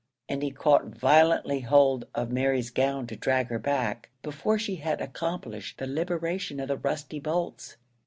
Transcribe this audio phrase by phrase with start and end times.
[0.27, 4.99] And he caught violently hold of Mary's gown to drag her back, before she had
[4.99, 7.77] accomplished the liberation of the rusty bolts.